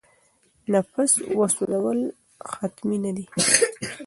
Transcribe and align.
نفس 0.73 1.11
وسوځول 1.37 1.99
حتمي 2.51 2.97
نه 3.03 3.11
دي. 3.15 3.25